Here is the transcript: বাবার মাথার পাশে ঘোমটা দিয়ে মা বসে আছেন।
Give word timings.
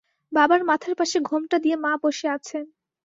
বাবার 0.31 0.61
মাথার 0.63 0.93
পাশে 0.95 1.17
ঘোমটা 1.21 1.57
দিয়ে 1.59 1.75
মা 1.75 1.91
বসে 2.03 2.27
আছেন। 2.29 2.65